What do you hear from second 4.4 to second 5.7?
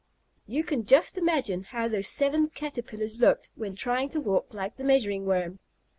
like the Measuring Worm.